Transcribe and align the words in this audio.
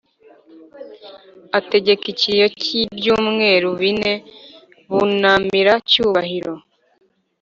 ategeka 1.59 2.03
ikiriyo 2.13 2.47
cyibyumweru 2.61 3.69
bine 3.81 4.13
bunamira 4.93 5.73
Cyubahiro 5.89 6.53